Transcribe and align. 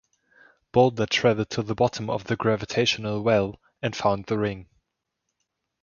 Bolder 0.71 1.05
travelled 1.05 1.51
to 1.51 1.61
the 1.61 1.75
bottom 1.75 2.09
of 2.09 2.23
the 2.23 2.35
gravitational 2.35 3.21
well, 3.21 3.59
and 3.83 3.95
found 3.95 4.25
the 4.25 4.39
Ring. 4.39 4.67